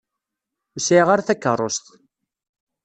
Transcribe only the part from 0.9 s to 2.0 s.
ara takeṛṛust.